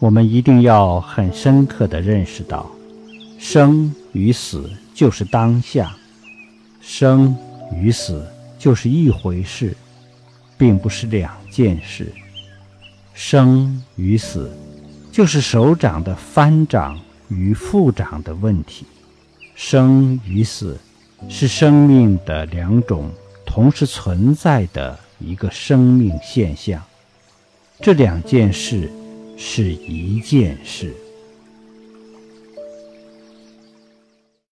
[0.00, 2.70] 我们一定要很深刻地认识到，
[3.38, 5.94] 生与死就是当下，
[6.80, 7.36] 生
[7.76, 8.26] 与死
[8.58, 9.76] 就是一回事，
[10.56, 12.10] 并不是两件事。
[13.12, 14.50] 生与死，
[15.12, 16.98] 就是手掌的翻掌
[17.28, 18.86] 与复掌的问题。
[19.54, 20.80] 生与死，
[21.28, 23.10] 是生命的两种
[23.44, 26.82] 同时存在的一个生命现象。
[27.82, 28.90] 这两件事。
[29.42, 30.94] 是一件事。